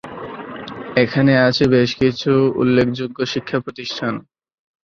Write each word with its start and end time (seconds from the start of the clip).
এখানে 0.95 1.33
আছে 1.47 1.63
বেশকিছু 1.75 2.31
উল্লেখযোগ্য 2.61 3.17
শিক্ষা 3.33 3.57
প্রতিষ্ঠান। 3.59 4.13